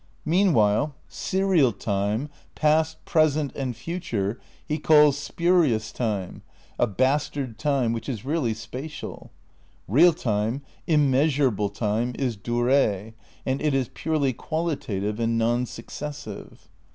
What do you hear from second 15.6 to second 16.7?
successive.